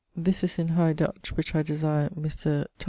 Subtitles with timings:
[0.27, 2.65] ]This is in High dutch, which I desire Mr.
[2.65, 2.67] Th.